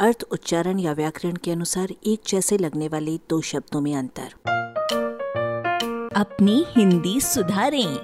अर्थ, 0.00 0.24
उच्चारण 0.32 0.78
या 0.78 0.92
व्याकरण 0.92 1.36
के 1.36 1.50
अनुसार 1.50 1.88
एक 2.06 2.20
जैसे 2.28 2.58
लगने 2.58 2.88
वाले 2.88 3.16
दो 3.16 3.40
शब्दों 3.40 3.80
में 3.80 3.96
अंतर। 3.96 4.32
अपनी 6.16 6.64
हिंदी 6.68 7.20
सुधारें। 7.20 7.98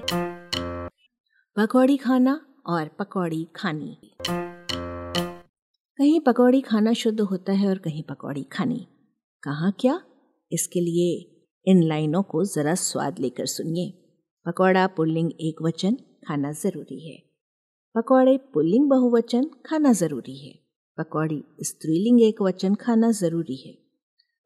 पकौड़ी 1.55 1.97
खाना 1.97 2.45
और 2.65 2.87
पकौड़ी 2.87 3.47
खानी। 3.55 4.17
कहीं 5.97 6.19
पकौड़ी 6.19 6.61
खाना 6.61 6.93
शुद्ध 6.93 7.21
होता 7.21 7.53
है 7.53 7.67
और 7.67 7.77
कहीं 7.77 8.03
पकौड़ी 8.03 8.43
खानी। 8.43 8.87
कहाँ 9.43 9.71
क्या? 9.71 10.01
इसके 10.51 10.79
लिए 10.79 11.41
इन 11.65 11.83
लाइनों 11.83 12.23
को 12.23 12.43
जरा 12.43 12.75
स्वाद 12.75 13.19
लेकर 13.19 13.45
सुनिए। 13.45 13.91
पकौड़ा, 14.45 14.87
पुल्लिंग 14.87 15.31
एक 15.31 15.55
वचन, 15.61 15.95
खाना 16.27 16.51
ज़रूरी 16.51 17.11
है। 17.11 17.23
पकौड़े, 17.95 18.37
पुल्लिंग 18.37 18.89
बहुवचन, 18.89 19.43
खाना 19.43 19.93
ज़रूरी 19.93 20.49
है। 20.49 20.66
पकौड़ी 20.97 21.43
स्त्रीलिंग 21.61 22.21
एक 22.21 22.41
वचन 22.41 22.75
खाना 22.75 23.11
ज़रूरी 23.11 23.55
है। 23.55 23.77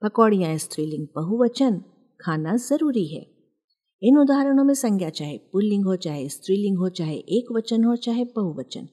पकौड़ियाँ 0.01 0.57
स्त्रीलिंग 0.57 1.07
बहुवचन 1.15 1.83
खाना 2.21 2.55
ज़रूरी 2.55 3.07
है। 3.07 3.31
इन 4.03 4.17
उदाहरणों 4.17 4.63
में 4.63 4.73
संज्ञा 4.73 5.09
चाहे 5.09 5.37
पुल्लिंग 5.37 5.85
हो, 5.85 5.95
चाहे 5.95 6.29
स्त्रीलिंग 6.29 6.77
हो, 6.77 6.89
चाहे 6.89 7.15
एक 7.15 7.51
वचन 7.51 7.83
हो, 7.83 7.95
चाहे 7.95 8.25
बहुवचन। 8.25 8.85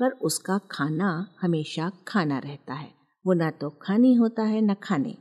पर 0.00 0.10
उसका 0.10 0.60
खाना 0.70 1.34
हमेशा 1.40 1.92
खाना 2.08 2.38
रहता 2.38 2.74
है। 2.74 2.90
वो 3.26 3.32
ना 3.32 3.50
तो 3.50 3.70
खानी 3.70 4.14
होता 4.14 4.42
है, 4.42 4.60
न 4.60 4.74
खाने। 4.74 5.16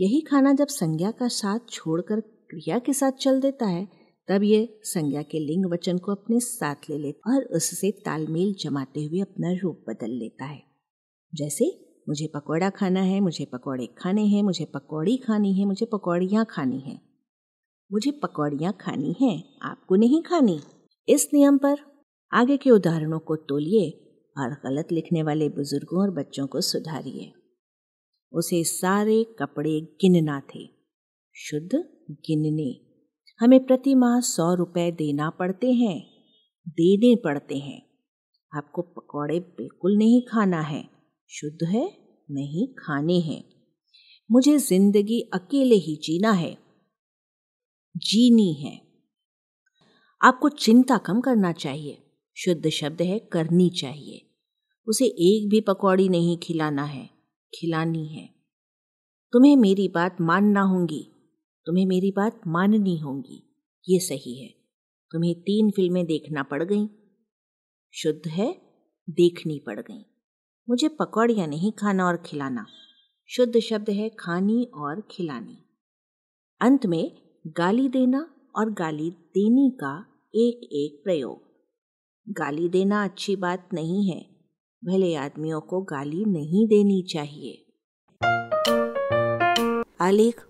यही 0.00 0.20
खाना 0.20 0.52
जब 0.52 0.66
संज्ञा 0.66 1.10
का 1.10 1.28
साथ 1.28 1.58
छोड़कर 1.70 2.20
क्रिया 2.20 2.78
के 2.78 2.92
साथ 2.92 3.12
चल 3.12 3.40
देता 3.40 3.66
है 3.66 3.99
तब 4.30 4.42
ये 4.42 4.80
संज्ञा 4.82 5.22
के 5.22 5.38
लिंग 5.38 5.66
वचन 5.66 5.98
को 5.98 6.12
अपने 6.12 6.40
साथ 6.40 6.74
ले 6.90 6.98
लेता 6.98 7.36
और 7.36 7.42
उससे 7.44 7.90
तालमेल 7.90 8.54
जमाते 8.60 9.04
हुए 9.04 9.20
अपना 9.20 9.52
रूप 9.52 9.84
बदल 9.88 10.10
लेता 10.10 10.44
है। 10.44 10.62
जैसे, 11.34 11.94
मुझे 12.08 12.26
पकौड़ा 12.26 12.70
खाना 12.70 13.00
है, 13.00 13.20
मुझे 13.20 13.44
पकौड़े 13.44 13.86
खाने 13.86 14.26
हैं, 14.26 14.42
मुझे 14.42 14.64
पकौड़ी 14.64 15.16
खानी 15.16 15.54
है, 15.54 15.64
मुझे 15.64 15.86
पकौड़ियाँ 15.86 16.46
खानी 16.50 16.80
हैं। 16.80 17.02
मुझे 17.92 18.10
पकौड़ियाँ 18.10 18.76
खानी 18.80 19.14
हैं, 19.20 19.58
आपको 19.62 19.94
नहीं 19.96 20.22
खानी। 20.22 20.60
इस 21.08 21.30
नियम 21.34 21.58
पर 21.58 21.76
आगे 22.32 22.56
के 22.56 22.70
उदाहरणों 22.70 23.18
को 23.18 23.36
तोलिए 23.36 23.90
और 24.38 24.50
गलत 24.50 24.88
लिखने 24.92 25.22
वाले 25.22 25.48
बुज़ुर्गों 25.48 26.00
और 26.00 26.10
बच्चों 26.10 26.46
को 26.46 26.60
सुधारिए। 26.60 27.32
उसे 28.32 28.64
सारे 28.64 29.24
कपड़े 29.24 29.80
गिनना 29.80 30.42
थे। 30.54 30.70
शुद्ध 31.34 31.84
गिनने। 32.10 32.89
हमें 33.40 33.66
प्रति 33.66 33.94
माह 33.94 34.20
सौ 34.20 34.54
रुपए 34.54 34.90
देना 34.90 35.30
पड़ते 35.30 35.72
हैं, 35.72 36.06
देने 36.68 37.16
पड़ते 37.16 37.58
हैं। 37.58 37.82
आपको 38.54 38.82
पकौड़े 38.82 39.40
बिल्कुल 39.40 39.96
नहीं 39.96 40.22
खाना 40.22 40.60
है। 40.60 40.88
शुद्ध 41.28 41.68
है, 41.68 41.96
नहीं 42.30 42.68
खाने 42.68 43.20
हैं। 43.20 43.44
मुझे 44.30 44.58
ज़िंदगी 44.58 45.20
अकेले 45.20 45.74
ही 45.74 45.96
जीना 45.96 46.32
है। 46.32 46.58
जीनी 47.96 48.52
है। 48.52 48.80
आपको 50.22 50.48
चिंता 50.48 50.98
कम 50.98 51.20
करना 51.20 51.52
चाहिए। 51.52 51.98
शुद्ध 52.36 52.68
शब्द 52.68 53.02
है, 53.02 53.18
करनी 53.18 53.70
चाहिए। 53.70 54.30
उसे 54.88 55.04
एक 55.06 55.48
भी 55.48 55.60
पकौड़ी 55.60 56.08
नहीं 56.08 56.38
खिलाना 56.38 56.84
है, 56.84 57.10
खिलानी 57.54 58.06
है। 58.06 58.28
तुम्हें 59.32 59.56
मेरी 59.56 59.88
बात 59.88 60.16
मानना 60.20 60.62
होगी। 60.62 61.19
तुम्हें 61.66 61.86
मेरी 61.86 62.10
बात 62.10 62.40
माननी 62.46 62.98
होगी। 62.98 63.54
ये 63.88 63.98
सही 63.98 64.42
है। 64.42 64.48
तुम्हें 65.10 65.40
तीन 65.40 65.70
फ़िल्में 65.70 66.06
देखना 66.06 66.42
पड़ 66.42 66.62
गई। 66.62 66.88
शुद्ध 67.92 68.28
है, 68.28 68.62
देखनी 69.10 69.58
पड़ 69.58 69.80
गई। 69.80 70.06
मुझे 70.68 70.88
पकौड़ियाँ 70.88 71.46
नहीं 71.46 71.72
खाना 71.72 72.06
और 72.06 72.16
खिलाना। 72.16 72.66
शुद्ध 73.28 73.60
शब्द 73.60 73.90
है 73.90 74.08
खानी 74.08 74.64
और 74.64 75.08
खिलानी। 75.10 75.58
अंत 76.60 76.86
में 76.86 77.22
गाली 77.46 77.88
देना 77.88 78.34
और 78.56 78.70
गाली 78.70 79.10
देने 79.10 79.70
का 79.70 80.06
एक 80.34 80.68
एक 80.72 81.04
प्रयोग। 81.04 81.42
गाली 82.28 82.68
देना 82.68 83.04
अच्छी 83.04 83.36
बात 83.36 83.68
नहीं 83.72 84.10
है। 84.10 84.30
भले 84.84 85.14
आदमियों 85.14 85.60
को 85.60 85.82
गाली 85.82 86.24
नहीं 86.24 86.66
देनी 86.66 87.02
चाहिए। 87.02 87.66
आलेख 90.00 90.49